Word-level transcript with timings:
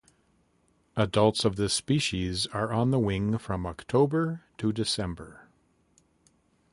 Adults 0.95 1.45
of 1.45 1.57
this 1.57 1.75
species 1.75 2.47
are 2.47 2.73
on 2.73 2.89
the 2.89 2.97
wing 2.97 3.37
from 3.37 3.67
October 3.67 4.41
to 4.57 4.73
December. 4.73 5.47